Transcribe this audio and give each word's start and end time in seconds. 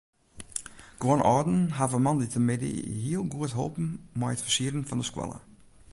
Guon 1.03 1.21
âlden 1.31 1.59
hawwe 1.79 1.99
moandeitemiddei 2.05 2.75
hiel 3.03 3.23
goed 3.33 3.55
holpen 3.59 3.87
mei 4.19 4.33
it 4.35 4.43
fersieren 4.45 4.87
fan 4.87 5.01
de 5.01 5.07
skoalle. 5.11 5.39